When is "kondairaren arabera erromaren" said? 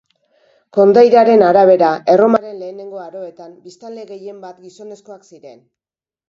0.77-2.55